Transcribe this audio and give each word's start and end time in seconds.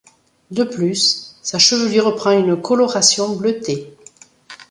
De 0.49 0.63
plus, 0.63 1.35
sa 1.43 1.59
chevelure 1.59 2.15
prend 2.15 2.31
une 2.31 2.59
coloration 2.59 3.35
bleutée. 3.35 3.95